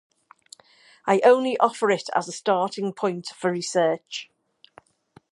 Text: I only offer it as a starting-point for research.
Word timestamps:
I 1.05 1.21
only 1.23 1.59
offer 1.59 1.91
it 1.91 2.09
as 2.15 2.27
a 2.27 2.31
starting-point 2.31 3.27
for 3.37 3.51
research. 3.51 4.31